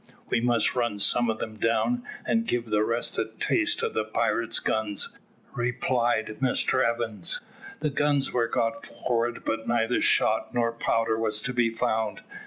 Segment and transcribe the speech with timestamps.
[0.31, 4.03] "We must run some of them down, and give the rest a taste of the
[4.03, 5.15] pirate's guns,"
[5.53, 7.39] replied Mr Evans.
[7.81, 12.21] The guns were got forward, but neither shot nor powder was to be found.